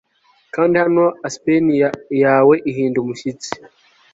[0.55, 1.65] kandi hano aspen
[2.23, 3.49] yawe ihinda umushyitsi